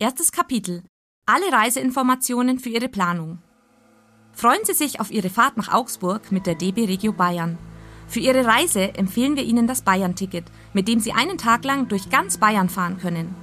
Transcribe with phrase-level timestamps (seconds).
[0.00, 0.84] Erstes Kapitel.
[1.26, 3.38] Alle Reiseinformationen für Ihre Planung.
[4.32, 7.58] Freuen Sie sich auf Ihre Fahrt nach Augsburg mit der DB Regio Bayern.
[8.06, 12.10] Für Ihre Reise empfehlen wir Ihnen das Bayern-Ticket, mit dem Sie einen Tag lang durch
[12.10, 13.34] ganz Bayern fahren können.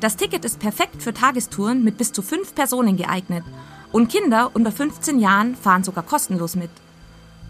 [0.00, 3.44] Das Ticket ist perfekt für Tagestouren mit bis zu fünf Personen geeignet
[3.92, 6.70] und Kinder unter 15 Jahren fahren sogar kostenlos mit.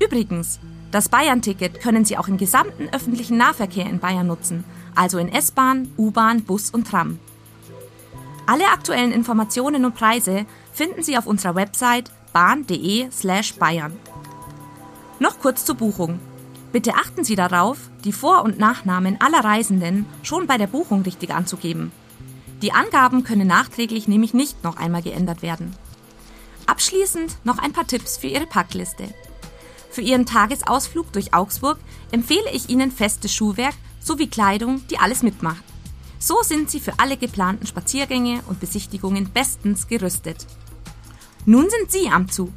[0.04, 4.64] Übrigens, das Bayern-Ticket können Sie auch im gesamten öffentlichen Nahverkehr in Bayern nutzen,
[4.94, 7.18] also in S-Bahn, U-Bahn, Bus und Tram.
[8.50, 13.96] Alle aktuellen Informationen und Preise finden Sie auf unserer Website bahn.de/slash Bayern.
[15.20, 16.18] Noch kurz zur Buchung.
[16.72, 21.30] Bitte achten Sie darauf, die Vor- und Nachnamen aller Reisenden schon bei der Buchung richtig
[21.30, 21.92] anzugeben.
[22.60, 25.76] Die Angaben können nachträglich nämlich nicht noch einmal geändert werden.
[26.66, 29.14] Abschließend noch ein paar Tipps für Ihre Packliste.
[29.92, 31.78] Für Ihren Tagesausflug durch Augsburg
[32.10, 35.62] empfehle ich Ihnen festes Schuhwerk sowie Kleidung, die alles mitmacht.
[36.22, 40.46] So sind Sie für alle geplanten Spaziergänge und Besichtigungen bestens gerüstet.
[41.46, 42.52] Nun sind Sie am Zug.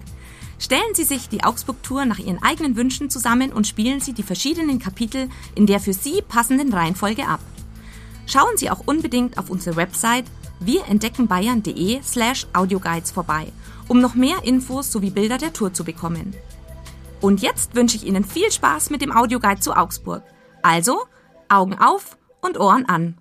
[0.59, 4.79] Stellen Sie sich die Augsburg-Tour nach Ihren eigenen Wünschen zusammen und spielen Sie die verschiedenen
[4.79, 7.39] Kapitel in der für Sie passenden Reihenfolge ab.
[8.25, 10.25] Schauen Sie auch unbedingt auf unsere Website
[10.59, 13.47] wirentdeckenbayern.de slash audioguides vorbei,
[13.87, 16.35] um noch mehr Infos sowie Bilder der Tour zu bekommen.
[17.21, 20.23] Und jetzt wünsche ich Ihnen viel Spaß mit dem Audioguide zu Augsburg.
[20.61, 21.03] Also,
[21.47, 23.17] Augen auf und Ohren an.